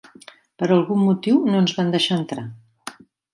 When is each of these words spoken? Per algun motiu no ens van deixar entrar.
Per 0.61 0.69
algun 0.75 0.99
motiu 1.09 1.37
no 1.51 1.61
ens 1.65 1.75
van 1.81 1.93
deixar 1.97 2.19
entrar. 2.23 2.47